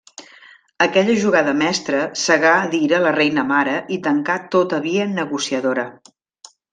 Aquella 0.83 1.17
jugada 1.23 1.51
mestra 1.59 1.99
cegà 2.21 2.53
d'ira 2.73 3.01
la 3.03 3.11
reina 3.17 3.43
mare 3.53 3.75
i 3.97 3.99
tancà 4.07 4.39
tota 4.57 4.81
via 4.87 5.07
negociadora. 5.15 5.85